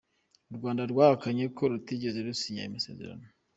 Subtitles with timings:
[0.51, 3.25] U Rwanda rwahakanye ko rutigeze rusinya ayo masezerano.